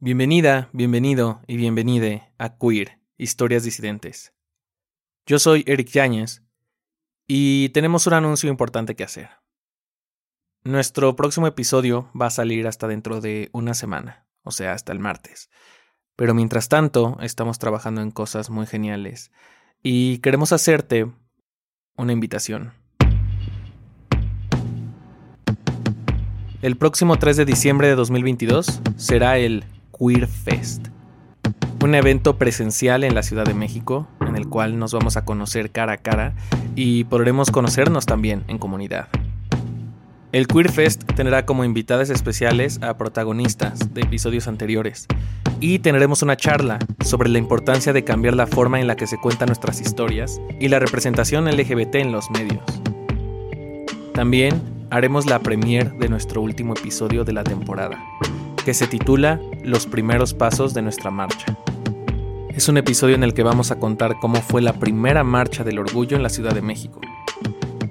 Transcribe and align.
Bienvenida, 0.00 0.70
bienvenido 0.72 1.42
y 1.48 1.56
bienvenide 1.56 2.32
a 2.38 2.56
Queer, 2.56 3.00
Historias 3.16 3.64
Disidentes. 3.64 4.32
Yo 5.26 5.40
soy 5.40 5.64
Eric 5.66 5.88
Yáñez 5.88 6.44
y 7.26 7.70
tenemos 7.70 8.06
un 8.06 8.12
anuncio 8.12 8.48
importante 8.48 8.94
que 8.94 9.02
hacer. 9.02 9.28
Nuestro 10.62 11.16
próximo 11.16 11.48
episodio 11.48 12.12
va 12.18 12.26
a 12.26 12.30
salir 12.30 12.68
hasta 12.68 12.86
dentro 12.86 13.20
de 13.20 13.50
una 13.52 13.74
semana, 13.74 14.28
o 14.44 14.52
sea, 14.52 14.72
hasta 14.72 14.92
el 14.92 15.00
martes. 15.00 15.50
Pero 16.14 16.32
mientras 16.32 16.68
tanto, 16.68 17.18
estamos 17.20 17.58
trabajando 17.58 18.00
en 18.00 18.12
cosas 18.12 18.50
muy 18.50 18.66
geniales 18.68 19.32
y 19.82 20.18
queremos 20.18 20.52
hacerte 20.52 21.12
una 21.96 22.12
invitación. 22.12 22.72
El 26.62 26.76
próximo 26.76 27.16
3 27.16 27.36
de 27.36 27.44
diciembre 27.44 27.88
de 27.88 27.96
2022 27.96 28.80
será 28.96 29.38
el 29.38 29.64
Queer 29.98 30.26
Fest, 30.26 30.88
un 31.82 31.94
evento 31.94 32.38
presencial 32.38 33.02
en 33.02 33.14
la 33.14 33.22
Ciudad 33.22 33.44
de 33.44 33.54
México 33.54 34.06
en 34.20 34.36
el 34.36 34.48
cual 34.48 34.78
nos 34.78 34.92
vamos 34.92 35.16
a 35.16 35.24
conocer 35.24 35.70
cara 35.70 35.94
a 35.94 35.96
cara 35.96 36.34
y 36.76 37.04
podremos 37.04 37.50
conocernos 37.50 38.06
también 38.06 38.44
en 38.46 38.58
comunidad. 38.58 39.08
El 40.30 40.46
Queer 40.46 40.70
Fest 40.70 41.04
tendrá 41.16 41.46
como 41.46 41.64
invitadas 41.64 42.10
especiales 42.10 42.80
a 42.82 42.96
protagonistas 42.96 43.94
de 43.94 44.02
episodios 44.02 44.46
anteriores 44.46 45.06
y 45.58 45.78
tendremos 45.80 46.22
una 46.22 46.36
charla 46.36 46.78
sobre 47.04 47.28
la 47.30 47.38
importancia 47.38 47.92
de 47.92 48.04
cambiar 48.04 48.34
la 48.34 48.46
forma 48.46 48.78
en 48.80 48.86
la 48.86 48.94
que 48.94 49.06
se 49.06 49.18
cuentan 49.18 49.46
nuestras 49.46 49.80
historias 49.80 50.40
y 50.60 50.68
la 50.68 50.78
representación 50.78 51.46
LGBT 51.46 51.96
en 51.96 52.12
los 52.12 52.30
medios. 52.30 52.62
También 54.12 54.60
haremos 54.90 55.26
la 55.26 55.40
premiere 55.40 55.90
de 55.98 56.08
nuestro 56.08 56.42
último 56.42 56.74
episodio 56.74 57.24
de 57.24 57.32
la 57.32 57.42
temporada, 57.42 57.98
que 58.64 58.74
se 58.74 58.86
titula 58.86 59.40
Los 59.64 59.86
primeros 59.86 60.34
pasos 60.34 60.74
de 60.74 60.82
nuestra 60.82 61.10
marcha. 61.10 61.56
Es 62.50 62.68
un 62.68 62.76
episodio 62.76 63.14
en 63.14 63.22
el 63.22 63.34
que 63.34 63.42
vamos 63.42 63.70
a 63.70 63.78
contar 63.78 64.16
cómo 64.20 64.36
fue 64.42 64.62
la 64.62 64.72
primera 64.72 65.24
marcha 65.24 65.64
del 65.64 65.78
orgullo 65.78 66.16
en 66.16 66.22
la 66.22 66.28
Ciudad 66.28 66.54
de 66.54 66.62
México, 66.62 67.00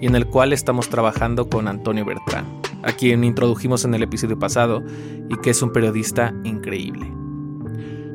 y 0.00 0.06
en 0.06 0.14
el 0.14 0.26
cual 0.26 0.52
estamos 0.52 0.88
trabajando 0.88 1.48
con 1.48 1.68
Antonio 1.68 2.04
Bertrán, 2.04 2.46
a 2.82 2.92
quien 2.92 3.24
introdujimos 3.24 3.84
en 3.84 3.94
el 3.94 4.02
episodio 4.02 4.38
pasado 4.38 4.82
y 5.28 5.36
que 5.36 5.50
es 5.50 5.62
un 5.62 5.72
periodista 5.72 6.34
increíble. 6.44 7.12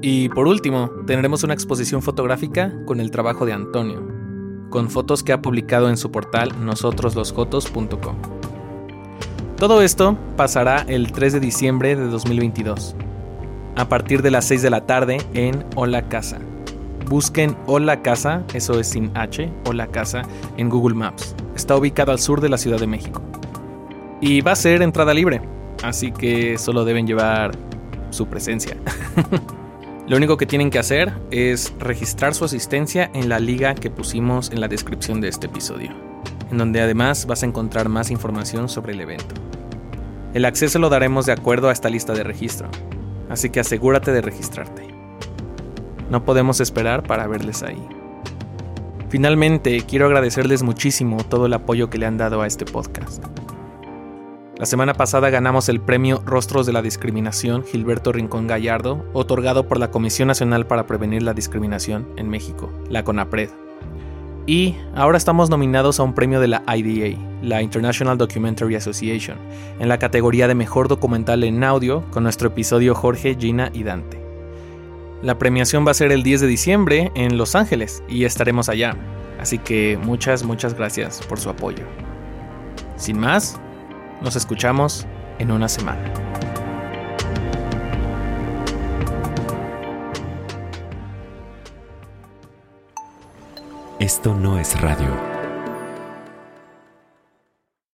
Y 0.02 0.30
por 0.30 0.48
último, 0.48 0.90
tendremos 1.06 1.44
una 1.44 1.54
exposición 1.54 2.02
fotográfica 2.02 2.74
con 2.86 3.00
el 3.00 3.12
trabajo 3.12 3.46
de 3.46 3.54
Antonio, 3.54 4.08
con 4.70 4.90
fotos 4.90 5.24
que 5.24 5.34
ha 5.34 5.42
publicado 5.42 5.90
en 5.90 5.98
su 5.98 6.12
portal 6.12 6.54
nosotroslosjotos.com. 6.66 8.39
Todo 9.60 9.82
esto 9.82 10.18
pasará 10.38 10.86
el 10.88 11.12
3 11.12 11.34
de 11.34 11.40
diciembre 11.42 11.98
de 11.98 12.08
2022, 12.08 12.96
a 13.76 13.90
partir 13.90 14.22
de 14.22 14.32
las 14.32 14.46
6 14.46 14.62
de 14.62 14.70
la 14.70 14.86
tarde 14.86 15.18
en 15.34 15.66
Hola 15.76 16.08
Casa. 16.08 16.40
Busquen 17.10 17.58
Hola 17.66 18.02
Casa, 18.02 18.46
eso 18.54 18.80
es 18.80 18.88
sin 18.88 19.12
H, 19.18 19.52
Hola 19.66 19.88
Casa, 19.88 20.22
en 20.56 20.70
Google 20.70 20.96
Maps. 20.96 21.36
Está 21.58 21.76
ubicado 21.76 22.14
al 22.14 22.20
sur 22.20 22.40
de 22.40 22.48
la 22.48 22.58
Ciudad 22.58 22.80
de 22.80 22.88
México. 22.88 23.22
Y 24.22 24.40
va 24.40 24.54
a 24.54 24.56
ser 24.56 24.82
entrada 24.82 25.14
libre, 25.14 25.42
así 25.84 26.14
que 26.14 26.58
solo 26.58 26.86
deben 26.86 27.06
llevar 27.06 27.52
su 28.12 28.28
presencia. 28.28 28.78
Lo 30.10 30.18
único 30.18 30.38
que 30.38 30.48
tienen 30.48 30.72
que 30.72 30.80
hacer 30.80 31.14
es 31.30 31.72
registrar 31.78 32.34
su 32.34 32.44
asistencia 32.44 33.12
en 33.14 33.30
la 33.30 33.38
liga 33.38 33.76
que 33.76 33.92
pusimos 33.92 34.50
en 34.50 34.60
la 34.60 34.68
descripción 34.68 35.22
de 35.22 35.28
este 35.28 35.46
episodio, 35.46 35.92
en 36.50 36.58
donde 36.58 36.82
además 36.82 37.28
vas 37.28 37.44
a 37.44 37.46
encontrar 37.46 37.90
más 37.90 38.10
información 38.10 38.70
sobre 38.70 38.94
el 38.94 39.02
evento. 39.02 39.36
El 40.34 40.46
acceso 40.46 40.80
lo 40.80 40.90
daremos 40.90 41.28
de 41.28 41.34
acuerdo 41.34 41.70
a 41.70 41.72
esta 41.72 41.92
lista 41.92 42.14
de 42.14 42.24
registro, 42.24 42.70
así 43.30 43.52
que 43.52 43.60
asegúrate 43.60 44.12
de 44.12 44.22
registrarte. 44.22 44.82
No 46.10 46.26
podemos 46.26 46.60
esperar 46.60 47.04
para 47.04 47.28
verles 47.28 47.62
ahí. 47.62 47.88
Finalmente, 49.10 49.80
quiero 49.88 50.08
agradecerles 50.08 50.64
muchísimo 50.64 51.24
todo 51.24 51.46
el 51.46 51.54
apoyo 51.54 51.92
que 51.92 52.00
le 52.00 52.08
han 52.08 52.18
dado 52.18 52.42
a 52.42 52.48
este 52.48 52.66
podcast. 52.66 53.24
La 54.60 54.66
semana 54.66 54.94
pasada 54.94 55.30
ganamos 55.30 55.70
el 55.70 55.80
premio 55.80 56.22
Rostros 56.26 56.66
de 56.66 56.74
la 56.74 56.82
Discriminación 56.82 57.64
Gilberto 57.64 58.12
Rincón 58.12 58.46
Gallardo, 58.46 59.06
otorgado 59.14 59.70
por 59.70 59.80
la 59.80 59.90
Comisión 59.90 60.28
Nacional 60.28 60.68
para 60.68 60.86
Prevenir 60.86 61.24
la 61.24 61.34
Discriminación 61.34 62.06
en 62.18 62.28
México, 62.28 62.70
la 62.90 63.06
CONAPRED. 63.06 63.52
Y 64.48 64.76
ahora 64.96 65.18
estamos 65.18 65.50
nominados 65.50 66.02
a 66.02 66.04
un 66.04 66.14
premio 66.14 66.42
de 66.42 66.50
la 66.50 66.64
IDA, 66.76 67.18
la 67.42 67.62
International 67.62 68.18
Documentary 68.18 68.76
Association, 68.76 69.38
en 69.80 69.88
la 69.88 69.98
categoría 69.98 70.50
de 70.50 70.56
Mejor 70.56 70.90
Documental 70.90 71.46
en 71.46 71.64
Audio 71.64 72.04
con 72.12 72.24
nuestro 72.24 72.50
episodio 72.50 72.94
Jorge, 72.94 73.38
Gina 73.40 73.72
y 73.74 73.84
Dante. 73.84 74.20
La 75.22 75.40
premiación 75.40 75.88
va 75.88 75.92
a 75.92 75.94
ser 75.94 76.12
el 76.12 76.22
10 76.22 76.42
de 76.42 76.48
diciembre 76.48 77.12
en 77.16 77.38
Los 77.38 77.56
Ángeles 77.56 78.04
y 78.10 78.26
estaremos 78.26 78.68
allá, 78.68 78.98
así 79.40 79.58
que 79.58 79.98
muchas, 80.04 80.44
muchas 80.44 80.74
gracias 80.74 81.22
por 81.30 81.40
su 81.40 81.50
apoyo. 81.50 81.86
Sin 82.98 83.18
más, 83.18 83.58
nos 84.22 84.36
escuchamos 84.36 85.06
en 85.38 85.52
una 85.52 85.70
semana. 85.70 86.14
Esto 94.00 94.34
no 94.34 94.58
es 94.58 94.80
radio. 94.80 95.29